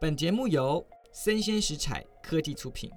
[0.00, 2.88] 本节目由生鲜食材科技出品。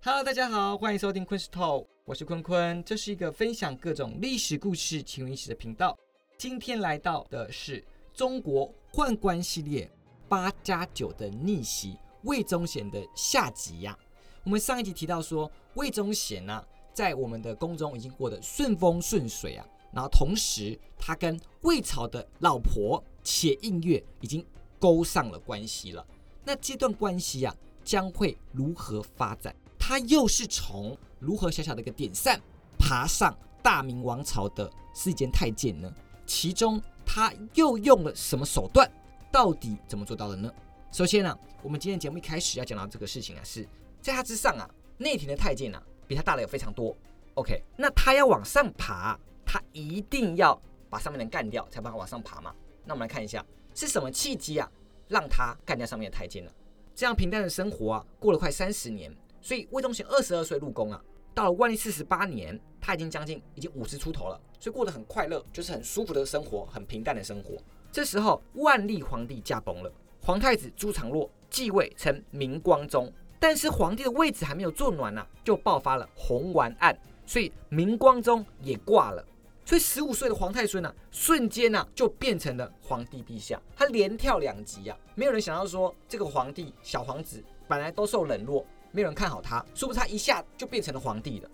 [0.00, 5.98] Hello，大家好，欢迎收听昆石透，我是坤坤，这是一个分享各种历史故事、奇闻史的频道。
[6.38, 7.84] 今天来到的是
[8.14, 9.90] 中国宦官系列
[10.28, 13.98] 八加九的逆袭魏忠贤的下集呀。
[14.44, 24.46] 我们上一集提到说，魏忠贤呢，在我们的宫中已经过得顺风顺水啊，然后同时他跟魏朝的老婆且映月已经
[24.78, 26.06] 勾上了关系了。
[26.44, 29.54] 那这段关系啊，将会如何发展？
[29.78, 32.40] 他又是从如何小小的一个点扇
[32.78, 35.92] 爬上大明王朝的世间太监呢？
[36.26, 38.90] 其中他又用了什么手段？
[39.30, 40.52] 到底怎么做到的呢？
[40.90, 43.68] 首先呢，我们今天节目一开始要讲到这个事情啊，是。
[44.00, 46.96] 在他之上啊，内廷的太监啊，比他大的有非常多。
[47.34, 52.54] OK，那他要往上爬，他一定要把上面的人干掉，才办法往上爬嘛。
[52.84, 53.44] 那我们来看一下
[53.76, 54.68] 是什么契机啊，
[55.06, 56.50] 让他干掉上面的太监呢？
[56.94, 59.14] 这样平淡的生活啊，过了快三十年。
[59.42, 61.00] 所以魏忠贤二十二岁入宫啊，
[61.34, 67.54] 到了万历四十八年，他已经将近已经五十出头了，所以过得很快乐，就是很舒服的生活，很平淡的生活。
[67.92, 73.12] 这时候万历皇帝驾崩了，皇太子朱常洛继位，称明光宗。
[73.38, 79.22] 但是皇帝的位置还没有坐暖呢，就爆发了红丸案，所以明光宗也挂了。
[79.66, 84.96] 所以十五岁的皇太孙呢，瞬间呢就变成了皇帝陛下，他连跳两级啊！
[85.16, 91.50] 没有人想到说这个皇帝小皇子本来都受冷落，没有人看好他，说不定他一下就变成了皇帝了。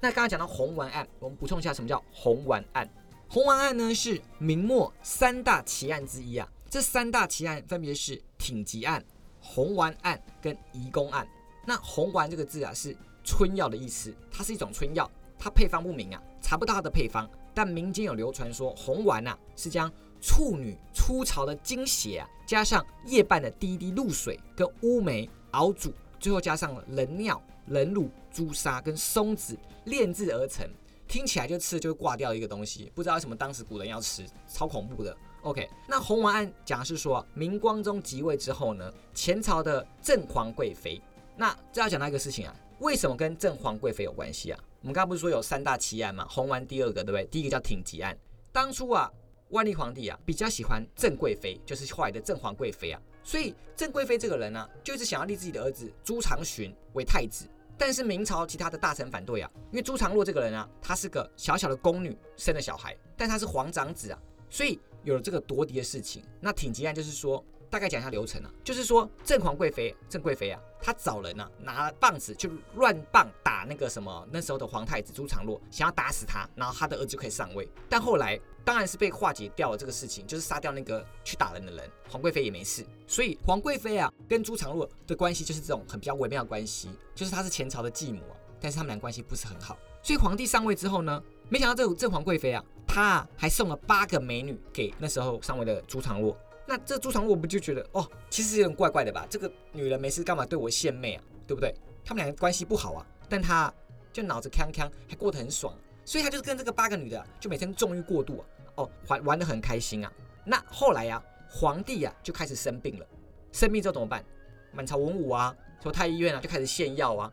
[0.00, 2.88] 那刚刚讲到红丸案，我们补充一下什么叫红丸案？
[3.28, 9.04] 红丸案呢是明末三大奇案之一啊，这三大奇案分别是挺吉案。
[9.40, 11.26] 红丸案跟移宫案，
[11.66, 19.90] 那红丸这个字啊是春药的意思，它是一种春药，它配方不明啊，查不到它的配方，但民间有流传说红丸呐是将
[20.20, 25.90] 处女初潮的精血啊，加上夜半的滴滴露水跟乌梅熬煮，
[26.20, 30.68] 最后加上人尿、人乳、朱砂跟松子炼制而成，
[31.08, 35.16] 听起来就吃就会挂掉一个东西，不知道为什么当时古人要吃，超恐怖的。
[35.40, 41.00] OK，那红丸案讲的是说，明光宗即位之后呢，前朝的正皇贵妃，
[41.38, 44.60] 那这要讲到一个事情啊，为什么跟正皇贵妃有关系啊？
[44.86, 46.24] 我们刚刚不是说有三大奇案嘛？
[46.30, 47.24] 红丸第二个，对不对？
[47.24, 48.16] 第一个叫挺吉案。
[48.52, 49.12] 当初啊，
[49.48, 57.48] 万历皇帝啊比较喜欢郑贵妃，就是后来的郑皇贵妃啊，所以郑贵妃这个人呢，就是想要立自己的儿子朱常洵为太子。
[57.76, 64.18] 但是明朝其他的大臣反对啊，因为朱常洛这个人啊，他是个小小的宫女生的小孩，但他是皇长子啊，
[64.48, 64.78] 所以。
[65.02, 77.68] 有了这个夺嫡的事情，那挺吉案就是说，大概讲一下流程啊，就是说正皇贵妃郑贵妃啊，她找人啊，拿棒子就乱棒打那个什么那时候的皇太子朱常洛，想要打死他，然后他的儿子就可以上位。
[77.88, 82.86] 但后来当然是被化解掉了这个事情，就是杀掉那个去打人的人，皇贵妃也没事。
[83.06, 89.76] 所以皇贵妃啊跟朱常洛的关系就是这种很比较微妙的关系，就是她是前朝的继母啊，但是他们俩关系不是很好。
[90.02, 92.64] 所以皇帝上位之后呢，没想到这个正皇贵妃啊。
[92.88, 96.34] 她还送了八个美女给那时候上位的朱常洛，
[96.66, 99.26] 那这朱常洛不就觉得哦，其实有点怪怪的吧？
[99.30, 101.22] 这个女人没事干嘛对我献媚啊？
[101.46, 101.72] 对不对？
[102.04, 103.72] 他们两个关系不好啊，但他
[104.12, 105.72] 就脑子康康，还过得很爽，
[106.04, 108.44] 所以他就是跟这个八个女的就每天纵欲过度啊，
[108.76, 110.12] 哦，玩玩得很开心啊。
[110.44, 113.06] 那后来呀，皇帝呀就开始生病了，
[113.52, 114.24] 生病之后怎么办？
[114.72, 117.32] 满朝文武啊，说太医院啊就开始献药啊，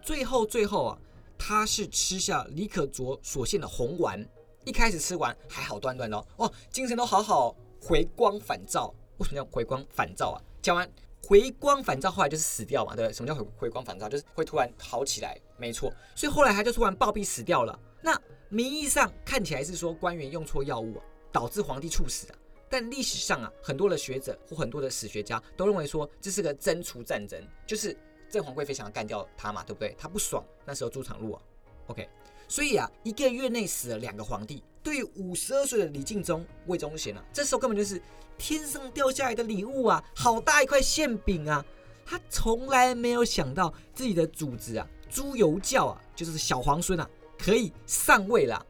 [0.00, 0.98] 最后最后啊，
[1.36, 4.24] 他是吃下李可灼所献的红丸。
[4.64, 8.94] 一开始吃完还好端端的哦，精神都好好，回光返照。
[9.18, 10.38] 为什么叫回光返照啊？
[10.62, 10.88] 讲完
[11.26, 13.12] 回光返照，后来就是死掉嘛，对不对？
[13.12, 14.08] 什么叫回回光返照？
[14.08, 15.92] 就是会突然好起来，没错。
[16.14, 17.78] 所以后来他就突然暴毙死掉了。
[18.00, 18.16] 那
[18.48, 21.00] 名义上看起来是说官员用错药物
[21.32, 22.38] 导致皇帝猝死啊，
[22.68, 27.96] 但历史上啊，很多的学者或很多的史学家都认为说这是个征除战争，就是
[28.30, 29.94] 正皇贵妃想要干掉他嘛，对不对？
[29.98, 31.42] 他不爽，那时候朱常洛啊
[31.88, 32.08] ，OK。
[32.48, 34.62] 所以啊，一个月内死了两个皇帝。
[34.82, 38.00] 对于五十二岁的李敬宗、魏忠贤啊，这时候根本就是
[38.38, 41.62] 天上掉下来的礼物啊，好大一块馅饼啊！
[42.06, 47.06] 他从来没有想到自己的主子啊，朱由校啊，就是小皇孙啊，
[47.36, 48.64] 可以上位了。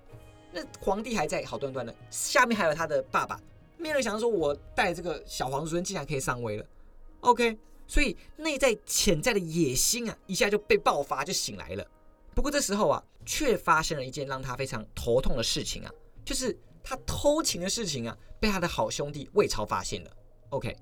[0.51, 3.41] 那皇帝还在好端端的，下面还有他的爸爸，
[3.77, 6.67] 没有人想到说我带这个小皇孙竟然可以上位了。
[7.21, 11.87] OK，所以内在潜在的野心啊，一下就被爆发，就醒来了。
[12.39, 15.91] 不过这时候啊，却发生了一件让他非常头痛的事情啊，
[16.25, 20.11] 就是他偷情的事情啊，被他的好兄弟魏朝发现了。
[20.51, 20.77] OK，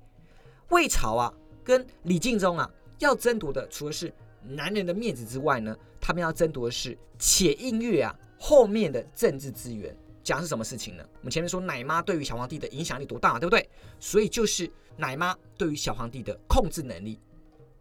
[0.69, 1.33] 魏朝啊，
[1.63, 4.13] 跟李敬宗啊，要争夺的除了是
[4.43, 9.97] 男人的面子之外呢，他们要争夺的是且音乐啊后面的政治资源。
[10.23, 11.03] 讲是什么事情呢？
[11.21, 13.67] 我们前面说奶妈对于小皇帝的影响力多大，对不对？
[13.99, 17.19] 所以就是奶妈对于小皇帝的控制能力。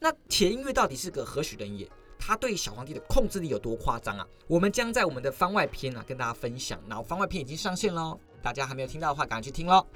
[0.01, 1.87] 那前音乐到底是个何许人也？
[2.19, 4.27] 他对小皇帝的控制力有多夸张啊？
[4.47, 6.81] 我们将在我们的番外篇啊跟大家分享。
[6.89, 9.87] 然后番外篇已经上线喽，大家还没有听到的话，赶快去听喽。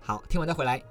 [0.00, 0.82] 好，听完再回来。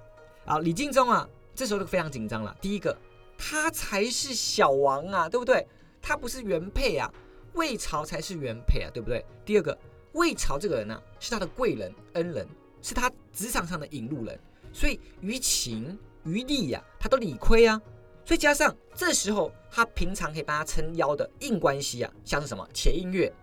[0.46, 2.56] 好，李敬忠啊，这时候就非常紧张了。
[2.62, 2.98] 第一个，
[3.38, 5.66] 他才是小王啊，对不对？
[6.02, 7.12] 他不是原配啊，
[7.54, 9.26] 魏朝才是原配啊，对不对？
[9.46, 9.78] 第二个，
[10.14, 12.48] 魏朝这个人呢，是他的贵人恩人，
[12.82, 14.40] 是他职场上的引路人，
[14.72, 17.82] 所以于情于利呀，他都理亏啊。
[18.30, 23.34] 再加上这时候他平常可以帮他撑腰的硬关系啊，像是什么钱音乐、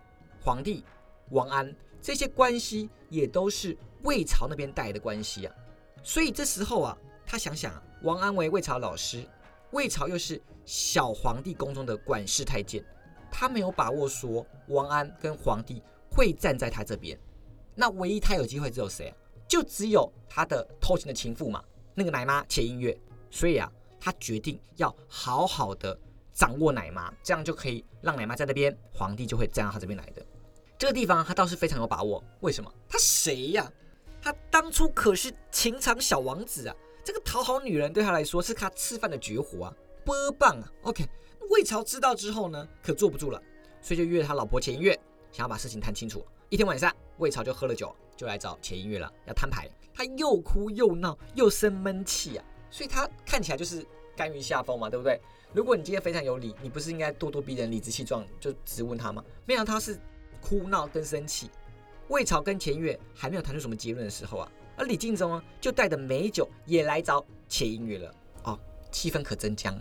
[0.40, 0.84] 皇帝、
[1.30, 5.52] 王安这些关系，也都是魏朝那边带来的关系啊。
[6.04, 6.96] 所以这时候啊，
[7.26, 9.28] 他想想啊，王安为魏朝老师，
[9.72, 12.80] 魏朝又是小皇帝宫中的管事太监，
[13.28, 17.18] 他没有把握说王安跟皇帝会站在他这边。
[17.74, 19.16] 那唯一他有机会只有谁啊？
[19.48, 21.60] 就只有他的偷情的情妇嘛，
[21.92, 22.96] 那个奶妈钱音乐。
[23.32, 23.68] 所以啊。
[24.06, 25.98] 他决定要好好的
[26.32, 30.24] 掌握奶妈，这样就可以让奶妈在那边，皇帝就会站到他这边来的。
[30.78, 32.22] 这个地方他倒是非常有把握。
[32.38, 32.72] 为什么？
[32.88, 33.68] 他谁呀？
[34.22, 36.76] 他当初可是情场小王子啊！
[37.02, 39.74] 这个讨好女人对他来说是他吃饭的绝活啊，
[40.04, 40.72] 波棒啊。
[40.82, 41.04] OK，
[41.50, 43.42] 魏朝知道之后呢，可坐不住了，
[43.82, 44.96] 所以就约他老婆钱音月，
[45.32, 46.24] 想要把事情谈清楚。
[46.48, 49.68] 一天晚上，魏朝就喝了酒，就来找钱音月了，要摊牌。
[49.92, 52.44] 他又哭又闹又生闷气啊。
[52.68, 53.86] 所以他看起来就是
[54.16, 55.20] 甘于下风嘛，对不对？
[55.52, 59.24] 如果你今天非常有理，你不是应该咄咄逼人、理直气壮就质问他吗？
[59.44, 59.98] 没想到他是
[60.40, 61.50] 哭闹跟生气。
[62.08, 68.14] 魏朝跟钱月还没有谈出什么结论的时候啊，而李敬忠啊就带着美酒也来找钱音乐了。
[68.44, 68.58] 哦，
[68.90, 69.80] 气氛可真僵。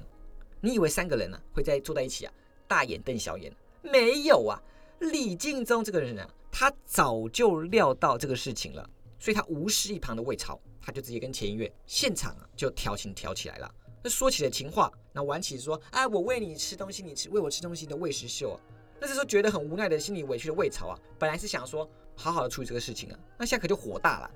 [0.60, 2.34] 你以为三个人呢会在坐在一起啊，
[2.68, 3.54] 大眼瞪小眼？
[3.82, 4.62] 没有啊，
[5.00, 8.90] 李敬忠这个人啊，他早就料到这个事情了，
[9.20, 10.60] 所以他无视一旁的魏朝。
[10.82, 13.74] 他就直接跟钱音乐现场啊就调情调起来了，
[14.10, 18.58] 说起了情话，那玩起说，哎，我喂你吃东西，你吃喂我吃东西的喂食秀啊，
[19.00, 24.32] 那这时候觉得很无奈的心里委屈的魏朝啊，本来是想说好好的处理这个事情啊，那现在可就火大了，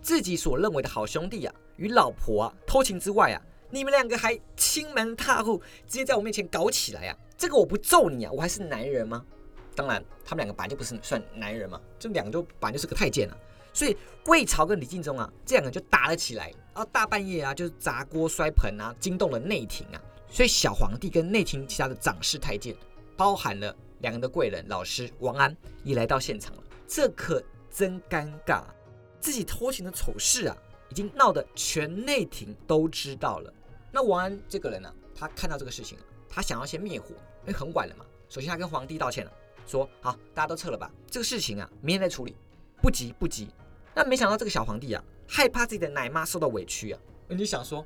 [0.00, 3.40] 自己所认为的好兄弟啊与老婆啊偷情之外啊，
[3.70, 9.24] 你们两个还亲门踏户，直接在我面前搞起来啊，这个我不揍你啊，我还是男人吗？
[9.76, 13.36] 当然，他们两个本来就不是算男人嘛，这两个就本来就是个太监了。
[13.72, 13.96] 所以
[14.26, 20.02] 魏朝跟李敬忠啊，这两个人就打了起来，然后大半夜啊，就是砸锅摔盆啊，惊动了内廷啊。
[20.28, 22.74] 所以小皇帝跟内廷其他的掌事太监，
[23.16, 26.62] 包含了两人的贵人老师王安，也来到现场了。
[26.88, 27.40] 这可
[27.70, 28.64] 真尴尬，
[29.20, 30.56] 自己偷情的丑事啊，
[30.88, 33.54] 已经闹得全内廷都知道了。
[33.92, 35.96] 那王安这个人呢，他看到这个事情，
[36.28, 37.10] 他想要先灭火，
[37.42, 38.04] 因为很晚了嘛。
[38.28, 39.32] 首先他跟皇帝道歉了，
[39.64, 42.34] 说好，大家都撤了吧，这个事情啊，明天再处理，
[42.82, 43.48] 不急不急。
[43.94, 47.84] 那没想到这个小皇帝啊，害怕自己的奶妈受到委屈啊，你想说，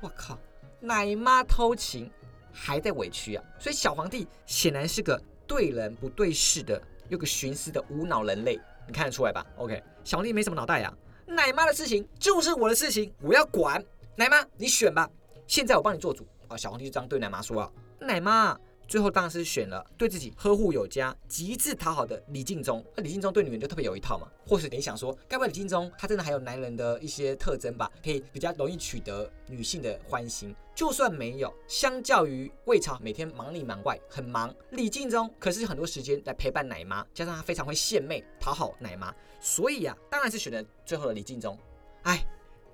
[0.00, 0.38] 我靠，
[0.80, 2.10] 奶妈偷情
[2.52, 10.92] 还在委屈啊，所以小皇帝显然是个对人不对事的，有个徇私的无脑人类，你看得出来吧？OK，小皇帝没什么脑袋呀，
[11.26, 13.82] 奶妈的事情就是我的事情，我要管，
[14.16, 15.08] 奶妈你选吧，
[15.46, 16.26] 现在我帮你做主。
[16.48, 18.58] 啊，小皇帝就这样对奶妈说啊，奶妈。
[18.90, 22.84] 最后当然是选了对自己呵护有加、极致讨好的李敬忠。
[22.96, 24.26] 那李敬忠对女人就特别有一套嘛。
[24.44, 27.88] 或许你想说，该不会李敬忠他真的还有男人的一些特征吧？
[28.02, 30.52] 可以比较容易取得女性的欢心。
[30.74, 41.56] 就算没有，相较于魏朝每天忙里忙外很忙，李敬忠可是很多时间来陪伴奶妈，加上他非常会献媚讨好奶妈，所以呀，当然是选了最后的李敬忠。
[42.02, 42.26] 哎。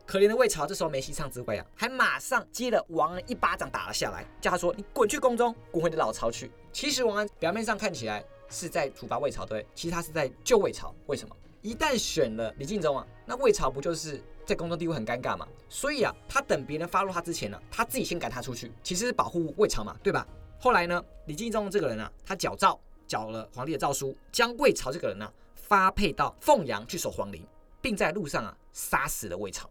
[0.07, 10.95] 可怜的魏朝这时候没戏唱之外啊，还马上接了王安一巴掌打了下来，叫他说：“你滚去宫中，滚回你的老巢去。”其实王安表面上看起来是在处罚魏朝，对，其实他是在救魏朝。
[11.07, 11.37] 为什么？
[11.61, 15.45] 一旦选了李敬忠啊，那魏朝不就是在宫中地位很尴尬吗？
[15.69, 20.25] 所以啊，他等别人发落他之前呢，他自己先赶他出去，其实是保护魏朝嘛，对吧？
[20.61, 27.45] 后来呢，李敬忠这个人啊，他矫诏，缴了皇帝的诏书，将魏朝这个人呢发配到凤阳去守皇陵，
[27.81, 29.69] 并在路上啊杀死了魏朝。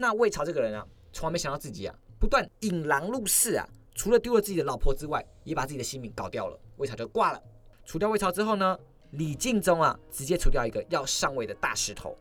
[0.00, 6.56] 那魏朝这个人啊，从来没想到自己啊，不断引狼入室啊，除了丢了自己的老婆之外，也把自己的性命搞掉了。
[6.76, 7.42] 魏朝就挂了。
[7.84, 8.78] 除掉魏朝之后呢，
[9.10, 12.16] 李敬忠啊，直接除掉一个要上位的大石头。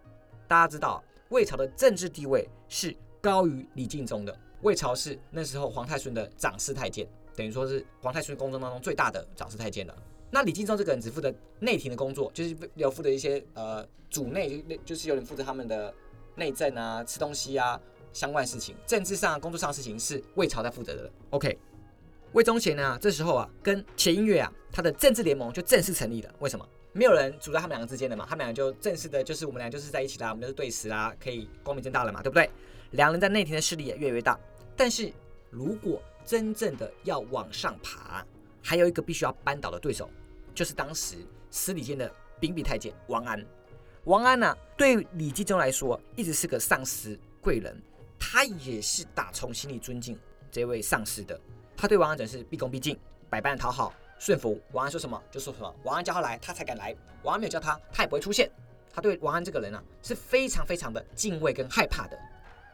[0.48, 4.36] 大家知道，魏朝的政治地位是高于李敬忠的。
[4.64, 9.96] 魏朝是那时候皇太孙的长侍太监，等于说是皇太孙宫中当中最大的长侍太监了。
[10.32, 15.94] 那李敬忠这个人只负责内廷的工作，就是有负责一些呃主内，就就是有人负责他们的。
[16.38, 17.78] 内政啊，吃东西啊，
[18.14, 21.12] 相关事情，政治上、工作上的事情是魏朝在负责的。
[21.32, 21.58] OK，
[22.32, 26.34] 魏忠贤呢，这时候啊，跟钱音乐啊，他的政治联盟就正式成立了。
[26.40, 26.66] 为什么？
[26.94, 32.50] 没有人阻在他们两个之间的嘛，他们俩就正式的，就是我们俩就是在一起啦，我们就是对食啦，可以光明正大了嘛，对不对？
[32.92, 34.40] 两人在内廷的势力也越来越大。
[34.76, 35.12] 但是
[35.50, 38.26] 如果真正的要往上爬，
[38.64, 40.10] 还有一个必须要扳倒的对手，
[40.56, 41.18] 就是当时
[41.52, 43.46] 司礼监的秉笔太监王安。
[44.08, 47.78] 王安呢，对李继忠来说一直是个上司贵人，
[48.18, 50.18] 他也是打从心里尊敬
[50.50, 51.38] 这位上司的。
[51.76, 52.98] 他对王安真是毕恭毕敬，
[53.30, 53.94] 百般讨好。
[54.18, 58.50] 顺服王安说什么就说什么，王安叫他来，他才敢来；王安没有叫他，他也不会出现。
[58.94, 62.18] 他对王安这个人呢，是非常非常的敬畏跟害怕的。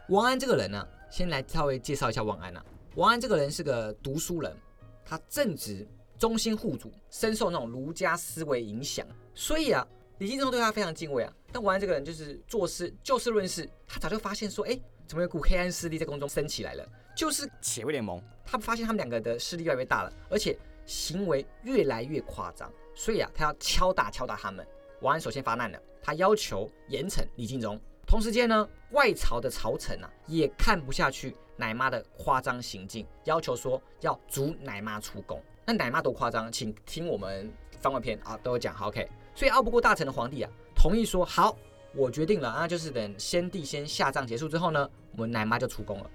[0.09, 2.63] 王安这个人呢，先来稍微介绍一下王安啊。
[2.93, 4.55] 王安这个人是个读书人，
[5.03, 5.87] 他正直、
[6.19, 9.85] 忠心护主，深受那种儒家思维影响，所以啊，
[10.19, 11.33] 李靖忠对他非常敬畏啊。
[11.51, 16.87] 但王安这个人就是做事就事论事，他早就发现说，哎，怎么有股黑暗势力在宫中升起来了？
[17.15, 18.21] 就是铁卫联盟。
[18.45, 20.57] 他发现他们两个的势力越来越大了，而且。
[20.85, 24.67] 行为越来越夸张，所以啊，他要敲打敲打他们。
[24.99, 27.79] 王安首先发难了，他要求严惩李敬忠。
[28.05, 35.41] 同时间呢，外朝的朝臣啊，也看不下去奶妈的夸张行径，要求说要逐奶妈出宫。
[35.65, 38.75] 那奶妈多夸张，请听我们番外篇啊，都有讲。
[38.75, 39.07] 好，OK。
[39.35, 41.57] 所以拗不过大臣的皇帝啊，同意说好，
[41.95, 46.09] 我决定了，啊就是等先帝先下葬结束之后呢，我们奶妈就出宫了。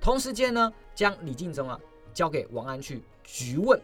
[0.00, 1.80] 同时间呢，将李敬忠啊
[2.12, 3.80] 交给王安去局问。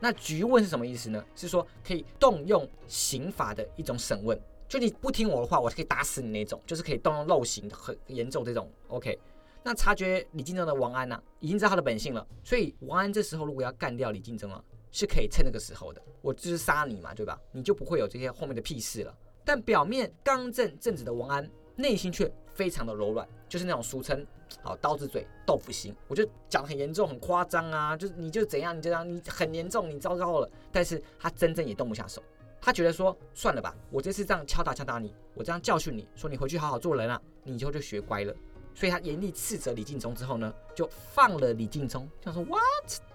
[0.00, 1.24] 那局问是什么意思呢？
[1.34, 4.38] 是说可以动用刑法的一种审问，
[4.68, 8.70] 就你不听我的话，我可以打死你那种，就是可以动用肉刑很严重这种。
[8.88, 9.18] OK，
[9.62, 14.62] 那察觉李敬忠的王安呐，已经知道他的本性了，所以王安这时候如果要干掉李敬忠啊，
[14.94, 17.36] 是可以趁那个时候的，我就是杀你嘛，对吧？
[17.50, 19.12] 你就不会有这些后面的屁事了。
[19.44, 24.24] 但表面刚正正直的王安，内心却非常的柔软，就是那种俗称。
[24.62, 30.48] 好，刀子嘴豆腐心，我就讲的很严重，很夸张啊，就是你就怎样，你这样，你很严重，你糟糕了。
[30.70, 32.22] 但是他真正也动不下手，
[32.60, 38.32] 他觉得说算了吧，我这次这样敲打敲打你，我这样教训你说你回去好好做人啊，你以后就学乖了。
[38.76, 42.62] 所以他严厉斥责李敬忠之后呢，就放了李敬忠，想说 what，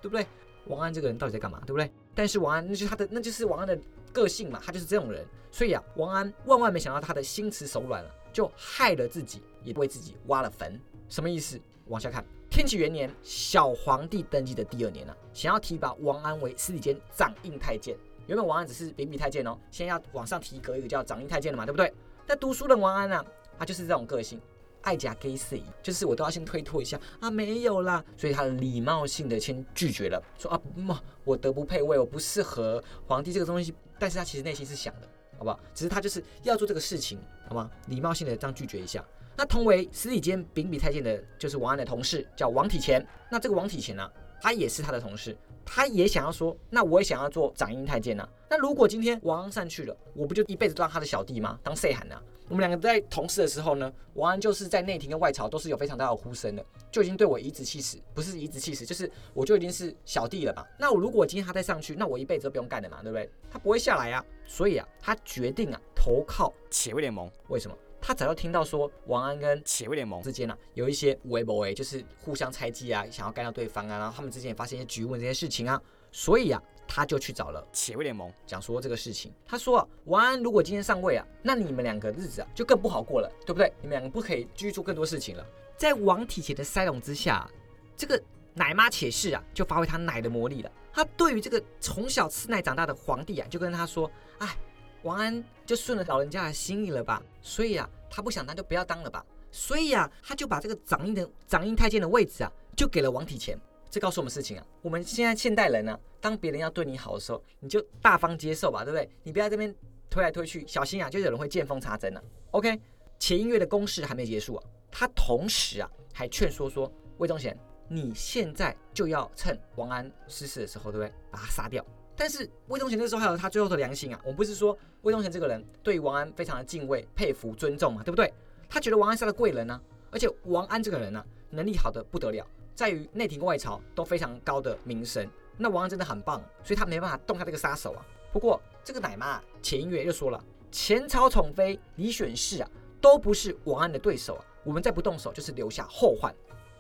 [0.02, 0.28] 对不对？
[0.70, 1.92] 王安这个人到底在干嘛，对不对？
[2.16, 3.78] 但是王安那就是他的，那就是王安的
[4.14, 5.26] 个性嘛，他就是这种人。
[5.52, 10.80] 所以啊，王安万万没想到他的心慈手软了，就害了自己，也为自己挖了坟。
[11.10, 11.60] 什么意思？
[11.88, 17.98] 往下看，天启元年，小皇帝登基的第二年呢，想要提拔王安为司礼监掌印太监。
[18.28, 21.92] 原本王安只是秉笔太监哦，现在要往上提格一个叫掌印太监的嘛，对不对？
[22.28, 23.26] 那读书人王安呢，
[23.58, 24.40] 他就是这种个性，
[24.90, 33.72] 爱假 gay 死，就是我都要先推脱一下啊，没有啦，所以他礼貌性的先拒绝了，说啊，嘛，我德不配位，我不适合皇帝这个东西。
[34.00, 35.60] 但是他其实内心是想的，好不好？
[35.76, 37.70] 只是他就是要做这个事情，好吗？
[37.86, 39.06] 礼貌性的这样拒绝一下。
[39.38, 43.06] 那同为司礼监秉笔太监的，就是王安的同事，叫王体乾。
[43.30, 48.28] 那这个王体乾呢，他也是他的同事，他也想要说，那我也想要做掌印太监呢。
[48.50, 51.60] 那如果今天王安上去了，我不就一辈子当他的小弟吗？
[51.62, 52.20] 当谁喊呢？
[52.50, 60.66] 我们两个在同事的时候呢，王安就是在内廷跟外朝都是有非常大的呼声的，就已经对我颐指气使，不是颐指气使，就是我就已经是小弟了嘛。
[60.80, 63.30] 那我如果今天他再上去，那我一辈子都不用干了嘛，对不对？
[63.52, 67.32] 他不会下来啊，所以啊，他决定啊投靠铁卫联盟。
[67.50, 67.78] 为什么？
[68.02, 75.80] 他早就听到说王安跟铁卫联盟之间啊有一些微博诶，就是互相猜忌啊，想要干掉对方啊，然后他们之间也发生一些局问这些事情啊，
[76.12, 76.60] 所以啊，
[76.92, 79.32] 他就去找了铁卫联盟讲说这个事情。
[79.46, 83.72] 他说啊，王安如果今天上位啊，那你们两个日子啊就更不好过了，对不对？
[83.82, 85.46] 你们两个不可以继续做更多事情了。
[85.78, 87.48] 在王体乾的塞拢之下，
[87.96, 88.20] 这个
[88.56, 90.72] 奶妈且氏啊就发挥他奶的魔力了。
[90.92, 94.58] 他对于这个从小吃奶长大的皇帝啊，就跟他说，哎。
[95.04, 103.58] 王安就顺了老人家的心意了吧，所以啊，他不想当就不要当了吧，所以啊，他就把这个掌印的掌印太监的位置啊，就给了王体乾。
[103.90, 109.10] 这告诉我们事情啊，我们现在现代人呢，当别人要对你好的时候，你就大方接受吧，对不对？
[109.24, 109.74] 你不要这边
[110.10, 112.24] 推来推去，小心啊，就有人会见缝插针了。
[112.52, 112.80] OK，
[113.18, 121.12] 钱音乐的攻势还没结束啊，他同时啊，还劝说说魏忠贤，你现在就要趁王安失势的时候，对不对？
[121.32, 121.84] 把他杀掉。
[122.16, 128.32] 但是魏忠贤那时候还有他最后的良心啊，我们不是说魏忠贤这个人对王安非常的敬畏、佩服、尊重嘛，对不对？
[128.70, 129.82] 他觉得王安是他的贵人呢，
[130.12, 132.46] 而且王安这个人呢，能力好的不得了，
[132.80, 135.30] 在于内廷外朝都非常高的名声。
[135.58, 138.06] 那王安真的很棒，所以他没办法动他这个杀手啊。
[138.32, 142.72] 不过这个奶妈钱音乐又说了，前朝宠妃李选侍啊，
[143.02, 146.34] 都不是王安的对手啊，我们再不动手就是留下后患。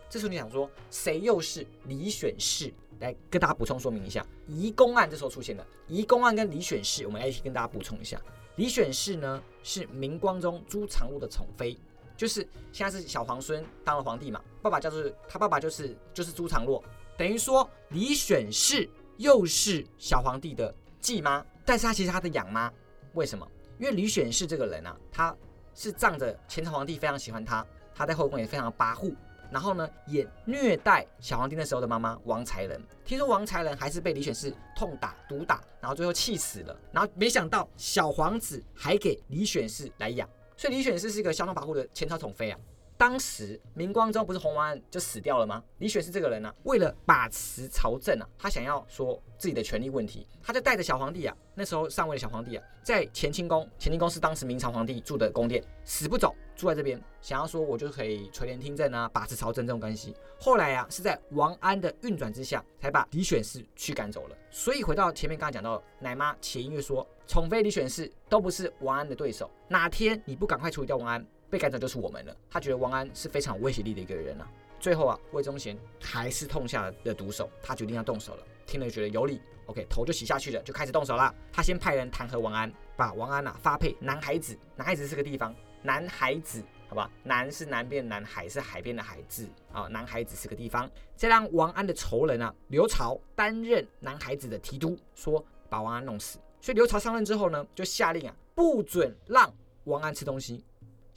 [0.10, 2.74] 这时候你想说，谁又是李选侍？
[3.02, 5.68] 来跟大家补充说明一下，移公案这时候出现了。
[5.90, 8.18] 移公案跟李选侍，我们来一起跟大家补充一下。
[8.56, 11.78] 李选侍呢是明光宗朱常洛的宠妃，
[12.20, 16.84] 就是现在是小皇孙当了皇帝嘛，爸爸叫做他爸爸就是就是朱常洛，
[17.18, 22.70] 等于说李选侍又是小皇帝的继妈，但是他其实他的养妈，
[23.14, 23.48] 为什么？
[23.78, 25.34] 因为李选侍这个人啊，他
[25.74, 29.16] 是仗着前朝皇帝非常喜欢他，他在后宫也非常跋扈，
[29.50, 32.82] 然后呢也虐待小皇帝那时候的妈妈王才人。
[33.06, 36.78] 听说王才人还是被李选侍痛打、毒打，然后最后气死了。
[36.92, 40.28] 然后没想到小皇子还给李选侍来养，
[40.60, 42.60] 所以李选侍是一个相当跋扈的前朝宠妃啊。
[43.00, 45.64] 当时明光宗不是洪王案就死掉了吗？
[45.78, 60.14] 李选侍这个人呢，为了把持朝政啊，他想要说自己的权力问题，他就带着小皇帝啊，那时候上位的小皇帝啊，在乾清宫，乾清宫是当时明朝皇帝住的宫殿，死不走，住在这边，想要说我就可以垂帘听政啊，把持朝政这种关系。
[60.38, 64.36] 后来啊，是在王安的运转之下，才把李选侍驱赶走了。
[64.52, 71.26] 所以回到前面刚才讲到，奶妈且音乐说，宠妃李选侍都不是王安的对手，哪天你不赶快处理掉王安？
[71.50, 72.36] 被赶走就是我们了。
[72.50, 74.48] 他觉得王安是非常有威胁力的一个人啊。
[74.80, 78.44] 最后啊，魏忠贤还是痛下了毒手，他决定要动手了。
[78.66, 81.34] 听了觉得有理，OK，头就洗下去了，就开始动手了。
[81.52, 84.58] 他先派人弹劾王安，把王安呐发配南海子。
[84.76, 87.12] 南海子是个地方，南海子，好吧？
[87.24, 89.88] 南是南边的南，海是海边的海子啊。
[89.90, 96.40] 南海子是个地方，再让王安的仇人啊刘朝担任南海子的提督，说把王安弄死。
[96.62, 99.54] 所以刘朝上任之后呢，就下令啊，不准让
[99.86, 100.64] 王安吃东西。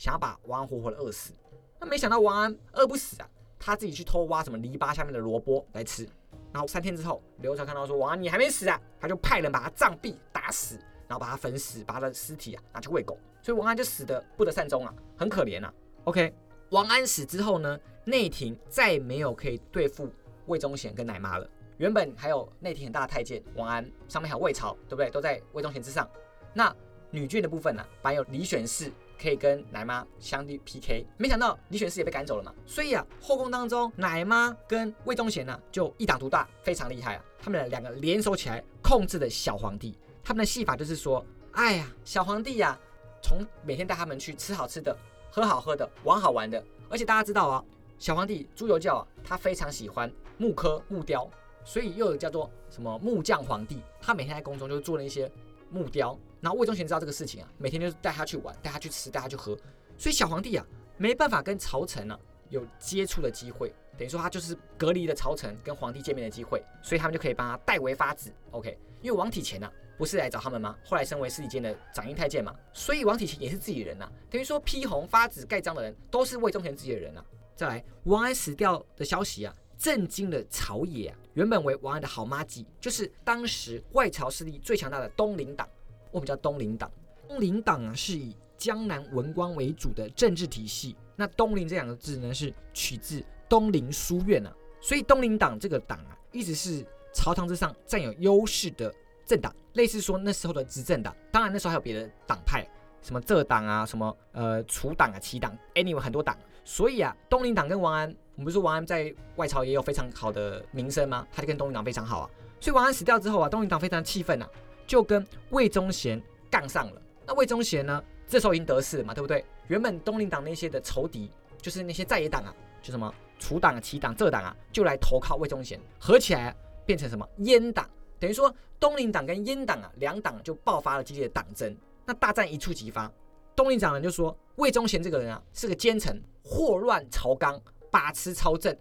[0.03, 1.33] 想要把王安活活的饿死，
[1.79, 6.05] 那没想到王安饿不死啊，他自己去偷挖什么篱笆下面的萝卜来吃。
[6.53, 10.75] 然后三天之后，刘朝看到说王安你还没死啊，他就派人把他杖毙打死，
[11.07, 13.17] 然后把他焚死，把他的尸体啊拿去喂狗。
[13.43, 15.73] 所以王安就死的不得善终啊，很可怜啊。
[16.03, 16.35] OK，
[16.71, 20.11] 王安死之后呢，内廷再没有可以对付
[20.47, 21.49] 魏忠贤跟奶妈了。
[21.77, 25.09] 原本还有内廷很大的太监王安，上面还有魏朝，对不对？
[25.11, 26.11] 都在魏忠贤之上。
[26.53, 26.75] 那
[27.13, 28.91] 女眷的部分呢，还有李选侍。
[29.23, 37.25] 可以跟奶妈相对 PK，没想到李选侍也被赶走了嘛，所以啊，后宫当中奶妈跟魏忠贤呢就一党独大，非常厉害啊。
[37.41, 39.97] 他们两个联手起来控制的小皇帝。
[40.25, 42.77] 他们的戏法就是说，哎呀，小皇帝呀，
[43.23, 44.97] 从每天带他们去吃好吃的、
[45.31, 46.63] 喝好喝的、玩好玩的。
[46.89, 47.65] 而且大家知道啊，
[47.99, 51.31] 小皇帝朱由校啊，他非常喜欢木刻木雕，
[51.65, 53.81] 所以又有叫做什么木匠皇帝。
[54.01, 55.31] 他每天在宫中就做了一些
[55.71, 56.19] 木雕。
[56.43, 59.57] 然后魏忠贤知道这个事情啊，每天就是带他去玩，带他去吃，带他去喝，
[59.97, 60.67] 所以小皇帝啊
[60.99, 62.19] 没办法跟朝臣呢
[62.51, 68.77] 有接触的机会，等于说他就是隔离了朝臣跟皇帝见面的机会，所以他们就可以帮他代为发旨，OK？
[69.01, 70.77] 因为王体乾呢不是来找他们吗？
[70.85, 77.25] 后来升为司礼监的掌印太监嘛，所以王体乾也是自己人呐，等于说批红发旨盖章的人都是魏忠贤自己的人啊。
[77.55, 81.19] 再来，王安死掉的消息啊，震惊了朝野啊。
[81.35, 85.69] 原本为王安的好妈鸡，就是当时外朝势力最强大的东林党。
[86.13, 86.89] 我们叫东林党，
[87.27, 90.95] 东林党啊是以江南文官为主的政治体系。
[91.17, 98.93] 那东林这两个字呢，是取自东林书院啊，所以东林党这个党啊，一直是朝堂之上占有优势的
[99.27, 101.15] 政党，类似说那时候的执政党。
[101.31, 102.67] 当然那时候还有别的党派，
[103.03, 106.37] 什么浙党啊，什么呃楚党啊、齐党，anyway 很多党。
[106.65, 111.27] 所以啊，东林党跟王安，我们不是说王安在外朝也有非常好的名声吗？
[111.33, 112.31] 他就跟东林党非常好啊。
[112.61, 114.49] 所以王安死掉之后啊，东林党非常气愤呐。
[114.87, 117.03] 就跟魏忠贤杠上了。
[117.27, 118.03] 那魏忠贤呢？
[118.27, 119.45] 这时候已经得势了嘛，对不对？
[119.69, 127.89] 原本东林党那些的仇敌，就是那些在野党啊，就什么楚党、齐党、浙党啊，就来投靠魏忠贤，合起来变成什么阉党？
[128.19, 131.77] 等于说东林党跟阉党啊，两党就爆发了激烈的党争。
[132.07, 133.13] 那大战一触即发，
[133.55, 138.75] 东林党人就说魏忠贤这个人啊，是个奸臣，祸乱朝纲，把持朝政，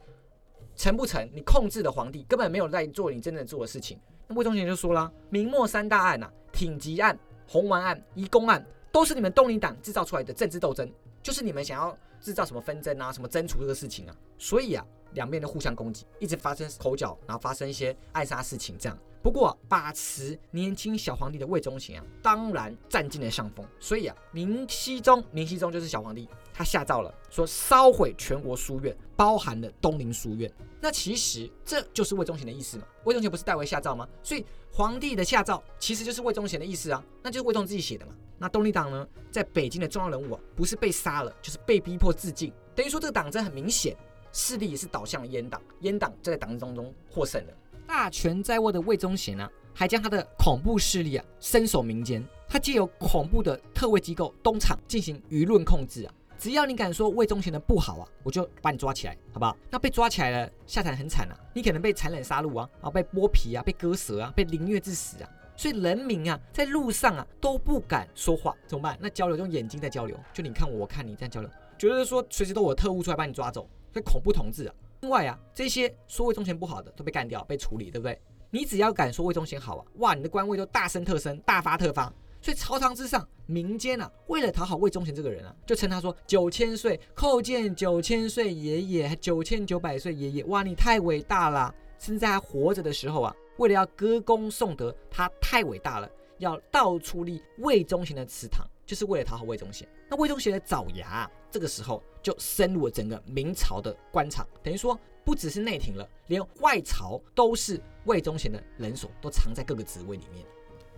[0.77, 1.29] 成不成？
[1.33, 3.99] 你控制的皇帝根本没有在做你真正做的事情。
[4.35, 7.17] 魏忠贤就说了：“明末三大案呐，挺吉案、
[7.47, 10.89] 红丸案、移宫案，都是你们东林党制造出来的政治斗争，
[11.21, 14.15] 就是你们想要制造什么纷争啊，什么争储这个事情啊。
[14.37, 18.97] 所以啊，两边的互相攻击，一直发生口角，然后发生一些暗杀事情这样。
[19.24, 23.63] 不过把持年轻小皇帝的魏忠贤啊，当然占尽了上风。
[23.80, 32.86] 所以啊，明熹宗，明熹宗就是小皇帝，他下诏了，说烧毁全国书院，包含了东林书院。”那其实这就是魏忠贤的意思嘛？
[33.04, 34.10] 魏忠贤不是代为下诏吗？
[34.24, 38.13] 所以皇帝的下诏其实就是魏忠贤的意思啊，那就是魏忠自己写的嘛。
[38.39, 42.52] 那东林党呢，在北京的重要人物啊，不是被杀了，就是被逼迫自尽。
[42.74, 43.95] 等于说这个党争很明显，
[44.31, 47.53] 势力也是倒向了阉党，阉党就在党争当中获胜了。
[47.85, 56.13] 大权在握的魏忠贤呢，还将他的恐怖势力啊伸手民间，他借由恐怖的特卫机构东厂进行舆论控制啊。
[56.37, 59.55] 只要你敢说魏忠贤的不好啊，我就把你抓起来，好不好？
[59.69, 61.37] 那被抓起来了，下场很惨啊！
[61.53, 65.29] 你可能被残忍杀戮啊，啊，被剥皮啊，被割舌啊，被凌虐致死啊！
[65.55, 68.97] 所以人民啊，在路上啊都不敢说话，怎么办？
[68.99, 71.49] 那交流用眼睛在交流，就你看我，我看你，这样交流，
[71.81, 74.75] 觉得说随时都有特务出来把你抓走，所以恐怖统治啊！
[74.99, 78.21] 另外啊，这些说魏忠贤不好的都被干掉、被处理，对不对？
[78.51, 82.13] 你只要敢说魏忠贤好啊，哇，你的官位都大升特升、大发特发。
[82.39, 91.73] 所以朝堂之上，民间啊，为了讨好魏忠贤这个人啊，就称他说九千岁叩见九千岁爷爷，九千九百岁爷爷，哇，你太伟大了！
[91.97, 99.88] 甚至在他活着的时候啊，为了要歌功颂德，他太伟大了，要到处立魏忠贤的祠堂，就是为了讨好魏忠贤。
[100.10, 110.45] 那魏忠贤的爪牙，这个时候就深入了整个明朝的官场，等于说不只是内廷了，连外朝都是魏忠贤的人手，都藏在各个职位里面。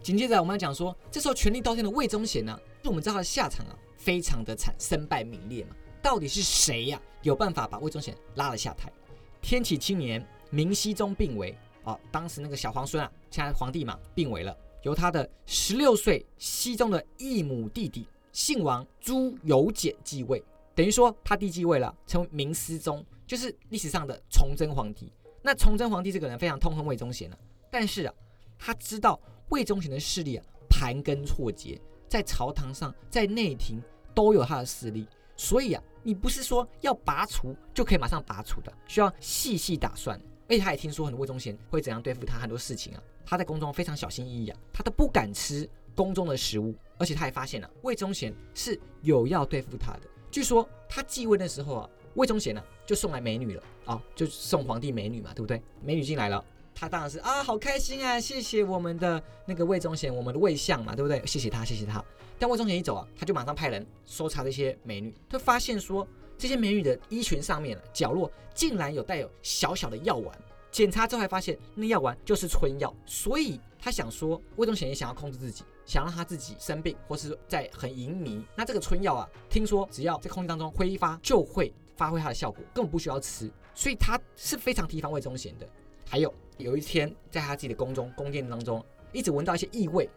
[0.01, 5.75] 紧接着我们要讲说，这时候权力倒天的魏忠贤呢，就我们知道他的下场啊，非常的惨，身败名裂嘛。
[6.01, 8.91] 到底是谁呀，有办法把魏忠贤拉了下台？
[9.39, 20.41] 天启七年，明熹宗病危，哦，当时那个小皇孙啊，现在皇帝嘛，病危了，由他的十六岁熹宗的异母弟弟姓王朱由检继位，
[20.73, 25.11] 等于说他弟继位了，成为明思宗，就是历史上的崇祯皇帝。
[25.41, 27.37] 那崇祯皇帝这个人非常痛恨魏忠贤啊，
[27.69, 28.13] 但是啊，
[28.57, 29.19] 他知道。
[29.49, 33.79] 魏忠贤的势力啊，盘根错节，在朝堂上，在内廷
[34.15, 40.19] 都有他的势力，所以啊，你不是说要拔除就可以马上拔除的，需要细细打算。
[40.53, 46.75] 而且他也听说很多魏忠贤会怎样对付他，很多事情啊，他在宫中非常小心翼翼啊，他都不敢吃宫中的食物。
[46.99, 50.01] 而且他也发现了魏忠贤是有要对付他的。
[50.29, 55.59] 据说他继位的时候啊，魏忠贤呢就送来美女了啊，就送皇帝美女嘛，对不对？
[55.81, 56.45] 美女进来了。
[56.75, 58.19] 他当然是啊，好开心啊！
[58.19, 61.25] 谢谢我们的那个魏忠贤，我们的魏相嘛，对不对？
[61.25, 62.03] 谢谢他，谢谢他。
[62.39, 66.05] 但魏忠贤一走啊，他就马上派人搜查这些美女，他发现说
[66.37, 70.37] 这些美女的衣裙上面角落竟然有带有小小的药丸。
[70.71, 78.43] 检查之后还发现那药丸就是春药，所以他想说魏忠贤也想要控制自己，想让他自己生病或是在很淫迷。
[78.55, 85.69] 那这个春药啊，听说只要在空气当中挥发就会发挥它的效果，根本不需要吃，所以他是非常提防魏忠贤的。
[86.13, 90.07] 还有有一天，在他自己的宫中宫殿当中，一直闻到一些异味，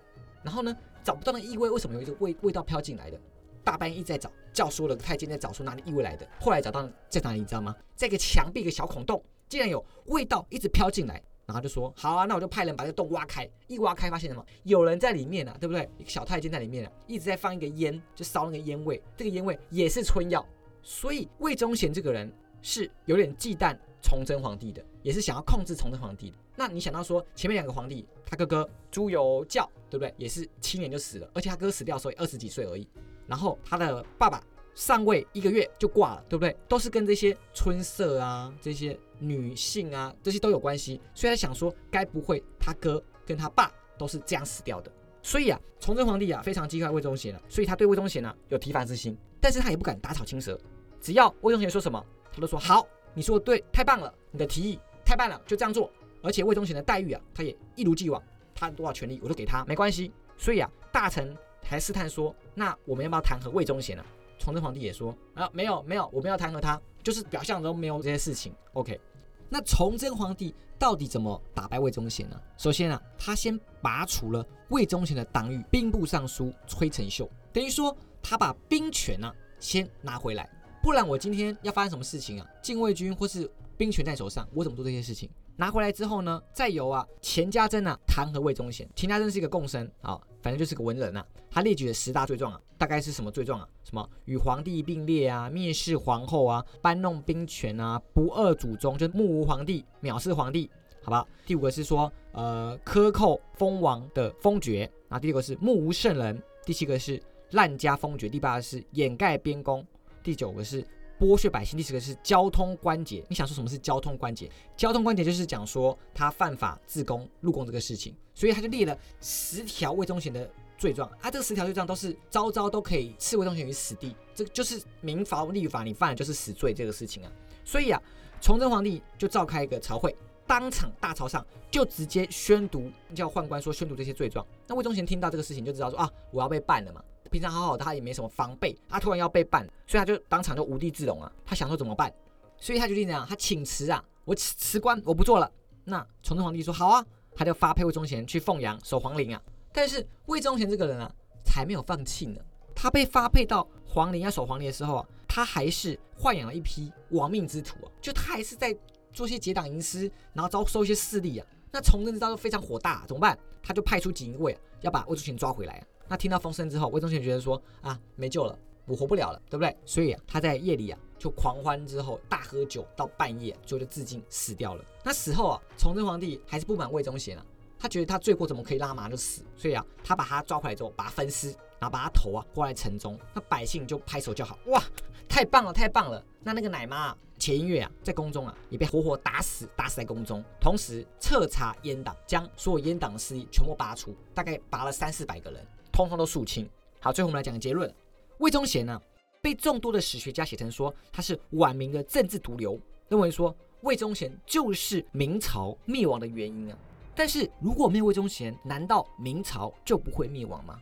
[0.42, 3.18] 然后呢，找不到那异味，为什么有一个味味道飘进来的？
[3.64, 6.28] 大半夜一直在找，叫所有的太监在找出哪里异味来的。
[6.38, 7.74] 后来找到在哪里，你知道吗？
[7.94, 11.14] 在一个墙壁一个小孔洞，竟然有味道一直飘进来，
[11.46, 14.44] 然后就说：“好啊，那我就派人把这个洞挖开。”一挖开，发现什么？
[14.64, 15.88] 有人在里面啊，对不对？
[15.96, 19.02] 一个小太监在里面啊，一直在放一个烟，就烧那个烟味。
[19.16, 20.46] 这个烟味也是春药，
[20.82, 22.30] 所以魏忠贤这个人
[22.60, 23.74] 是有点忌惮。
[24.02, 26.36] 崇祯皇帝的也是想要控制崇祯皇帝的。
[26.56, 30.12] 那你想到说前面两个皇帝，他哥哥朱由校，对不对？
[30.18, 32.88] 也是七年就死了，而且他哥死掉的时候二十几岁而已。
[33.28, 34.42] 然后他的爸爸
[34.74, 36.56] 上位一个月就挂了，对不对？
[36.66, 41.00] 都是跟这些春色啊、这些女性啊这些都有关系。
[41.14, 44.90] 所以他想说，该不会他哥跟他爸都是这样死掉的？
[45.22, 50.58] 所以啊，崇祯皇帝啊非常忌讳魏忠贤了，所以他对魏忠贤呢有提防之心，但是他也不敢打草惊蛇，
[51.00, 52.84] 只要魏忠贤说什么，他都说好。
[53.14, 54.12] 你说的对，太棒了！
[54.30, 55.90] 你的提议太棒了，就这样做。
[56.22, 58.20] 而且魏忠贤的待遇啊，他也一如既往，
[58.52, 60.12] 他多少权利我都给他，没关系。
[60.36, 64.04] 所以啊，大臣还试探说，那我们要不要弹劾魏忠贤呢？
[64.38, 68.52] 崇祯皇帝也说啊，没有没有，我们要弹劾他，就是表象中没有这些事情。
[68.72, 69.00] OK，
[69.48, 72.38] 那崇祯皇帝到底怎么打败魏忠贤呢？
[72.58, 80.50] 首先啊，他先拔除了魏忠贤的党羽兵部尚书崔成秀，等于说他把兵权呢先拿回来。
[80.86, 82.46] 不然我今天要发生什么事情啊？
[82.62, 85.28] 禁卫军或是兵权在手上，我怎么做这些事情？
[85.56, 88.88] 拿回来之后呢，再由啊钱家珍啊弹劾魏忠贤。
[88.94, 91.26] 钱家珍是一个共生啊，反正就是个文人啊。
[91.50, 93.68] 他列举了十大罪状啊，大概是什么罪状啊？
[93.82, 100.70] 什么与皇帝并列啊，蔑视皇后啊，搬弄兵权啊，不二祖宗，就是目无皇帝，藐视皇帝，
[101.02, 101.26] 好吧？
[101.44, 107.20] 第五个是说呃克扣封王的封爵啊，第六个是目无圣人，第七个是
[107.50, 109.84] 滥加封爵，第八个是掩盖边功。
[110.26, 110.84] 第九个是
[111.20, 113.24] 剥削百姓，第十个是交通关节。
[113.28, 114.50] 你想说什么是交通关节？
[114.76, 121.08] 交通关节就是讲说他犯法自宫入宫这个事情，所以他就列了十条魏忠贤的罪状。
[121.20, 127.30] 啊，这十条罪状都是招招都可以赐魏忠贤于死地，这就是民法立法，你犯了就是死罪这个事情啊。
[127.64, 128.02] 所以啊，
[128.40, 130.12] 崇祯皇帝就召开一个朝会，
[130.44, 134.44] 当场大朝上就直接宣读，叫宦官说宣读这些罪状。
[134.66, 137.00] 那魏忠贤听到这个事情就知道说啊，我要被办了嘛。
[137.30, 141.30] 平常好好的，他也没什么防备，他突然要被办，所以他就当场就无地自容啊。
[141.44, 142.12] 他想说怎么办，
[142.58, 145.50] 所以他决定这样，他请辞啊，我辞辞官，我不做了。
[145.84, 149.42] 那崇祯皇帝说好啊，他就发配魏忠贤去凤阳守皇陵啊。
[149.72, 151.10] 但是魏忠贤这个人啊，
[151.44, 152.40] 才没有放弃呢。
[152.74, 158.76] 他被发配到皇陵要守皇陵的时候啊，他还是豢养了一批亡命之徒啊，就他还是在
[159.12, 161.46] 做些结党营私，然后招收一些势力啊。
[161.72, 163.38] 那崇祯知道就非常火大，怎么办？
[163.62, 165.84] 他就派出锦衣卫要把魏忠贤抓回来。
[166.08, 169.76] 那听到风声之后，魏忠贤觉得说啊，没救了，我活不了了，对不对？
[169.84, 174.84] 所以啊，他在夜里啊就狂欢之后大喝酒，到半夜最后就自尽死掉了。
[175.04, 177.44] 那死后啊，崇祯皇帝还是不满魏忠贤啊，
[177.78, 179.42] 他觉得他罪过怎么可以让他马上就死？
[179.56, 184.82] 所以啊，他把他抓回来之后，把他分尸，然后把他头啊挂在城中，那百姓就拍手叫好，哇，
[185.28, 186.24] 太棒了，太棒了！
[186.42, 195.66] 那那个奶妈啊钱音乐啊，在宫中啊也被活活打死，打死在宫中，同时彻查阉党，将所有阉党的势力全部拔除，大概拔了三四百个人，
[195.96, 196.68] 通通都肃清。
[197.00, 197.90] 好，最后我们来讲结论，
[198.36, 199.00] 魏忠贤呢，
[199.40, 202.78] 被众多的史学家写成说他是晚明的政治毒瘤，
[203.08, 206.76] 认为说魏忠贤就是明朝灭亡的原因啊。
[207.14, 210.78] 但是如果没有魏忠贤，难道明朝就不会灭亡吗？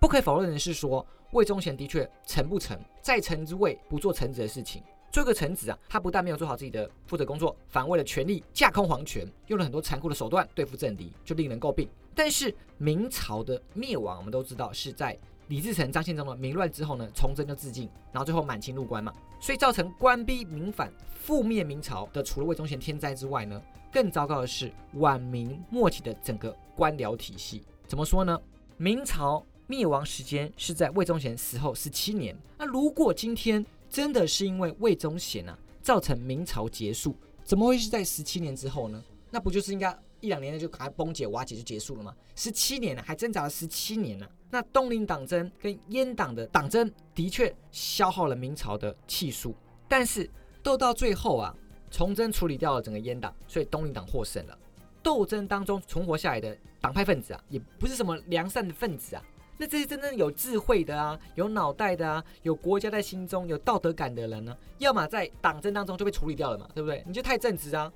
[0.00, 4.82] 不可否认的是，说魏忠贤的确臣不臣，在臣之位不做臣子的事情。
[5.12, 11.88] 做个臣子啊，他不但没有做好自己的负责工作，反为了权力架空皇权，用了很多残酷的手段对付政敌，就令人诟病。
[12.14, 20.92] 但是明朝的灭亡，我们都知道是在李自成、张献忠的民乱之后呢，崇祯就自尽，然后最后满清入关嘛，所以造成官逼民反、
[21.26, 23.60] 覆灭明朝的，除了魏忠贤天灾之外呢？
[23.92, 28.40] 更糟糕的是，晚明末期的整个官僚体系怎么说呢？
[28.78, 32.34] 明朝灭亡时间是在魏忠贤死后十七年。
[32.56, 39.02] 那如果今天真的是因为魏忠贤啊造成明朝结束，怎么会是在十七年之后呢？
[39.30, 42.14] 那不就是应该一两年内就赶快崩解瓦解就结束了嘛？
[42.34, 44.26] 十七年了，还挣扎了十七年呢。
[44.50, 49.54] 那东林党争跟阉党的党争的确消耗了明朝的气数，
[49.86, 50.30] 但是
[50.62, 51.54] 斗到最后啊。
[51.94, 54.58] 崇祯处理掉了整个阉党，所以东林党获胜了。
[55.02, 59.22] 斗争当中存活下来的党派分子啊，也不是什么良善的分子啊。
[59.58, 67.04] 那这些真正有智慧的啊，有脑袋的啊，有国家在心中有道德感的人呢，要么在党争当中就被处理掉了嘛，对不对？
[67.06, 67.92] 你就太正直啊。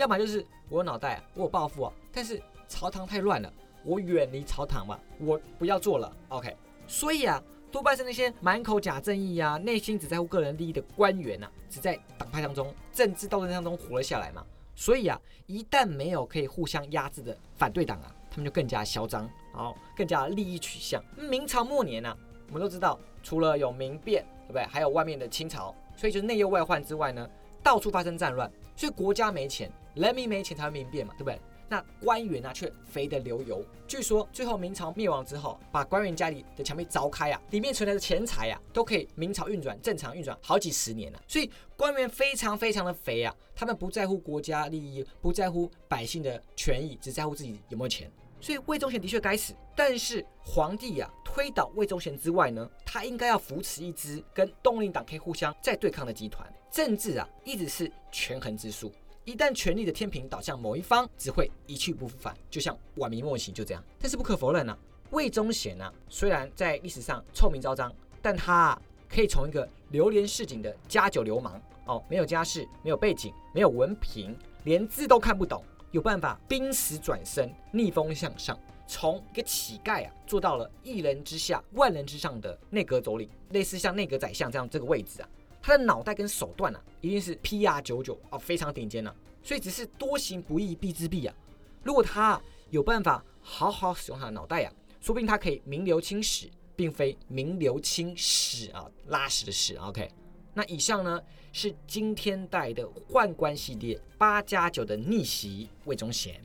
[0.00, 3.52] 要么就是我有脑袋，啊，我有抱负啊，但是朝堂太乱了，
[3.84, 6.10] 我远离朝堂吧，我不要做了。
[6.28, 7.42] OK，所以啊。
[7.72, 14.44] 多半是那些满口假正义呀，内心只在乎个人利益的官员呐，只在党派当中、政治斗争当中活了下来嘛。
[14.74, 19.22] 所以啊，一旦没有可以互相压制的反对党啊，他们就更加嚣张，
[19.54, 21.00] 然后更加利益取向。
[21.16, 22.12] 明朝末年呐，
[22.48, 24.64] 我们都知道，除了有民变，对不对？
[24.64, 27.30] 还有外面的清朝，所以就是内忧外患之外呢，
[27.62, 31.40] 到处发生战乱，所以国家没钱，人民没钱才会民变嘛，对不对？
[31.68, 33.64] 那官员啊，却肥得流油。
[33.86, 41.22] 据说最后明朝灭亡之后，把官员家里的墙壁凿开啊，里面存的钱财啊，都可以明朝运转正常运转好几十年了。
[41.28, 48.10] 所以官员非常非常的肥啊，他们不在乎国家利益，不在乎百姓的权益，只在乎自己有没有钱。
[48.40, 56.52] 所以魏忠贤的确该死，但是皇帝呀，推倒魏忠贤之外呢，他应该要扶持一支跟东林党可以互相再对抗的集团。
[56.68, 58.90] 政治啊，一直是权衡之术。
[59.30, 63.84] 一旦权力的天平倒向某一方，只会一去不复返，就像晚明末期就这样。
[63.96, 64.76] 但是不可否认呢，
[65.10, 68.76] 魏忠贤呢，虽然在历史上臭名昭彰，但他
[69.08, 75.62] 可以从一个流连市井的家酒流氓哦，没有家世，没有背景，没有文凭，连字都看不懂，
[75.92, 85.28] 有办法濒死转身，逆风向上，从一个乞丐啊，做到了一人之下，万人之上的内阁总理，类似像内阁宰相这样这个位置啊。
[85.62, 89.14] 他的脑袋跟手段啊，一定是 P R 九九啊，非常顶尖呢。
[89.42, 91.34] 所以只是多行不义必自毙啊。
[91.82, 99.76] 如果他有办法好好使用他的脑袋呀，说不定他可以名留青史，并非名留青史啊，拉屎的屎。
[99.76, 100.10] OK，
[100.52, 101.20] 那以上呢
[101.52, 106.42] 是今天带的宦官系列八加九的逆袭魏忠贤。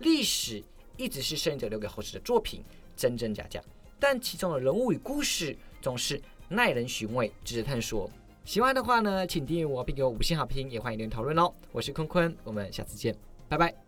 [0.00, 0.62] 历史
[0.96, 2.64] 一直是胜利者留给后世的作品，
[2.96, 3.62] 真真假假，
[4.00, 8.10] 但其中的人物与故事总是耐人寻味，值得探索。
[8.44, 11.50] 喜欢的话呢，请订阅我并给我五星好评，也欢迎留言讨论哦。
[11.72, 13.16] 我是坤坤，我们下次见，
[13.48, 13.83] 拜拜。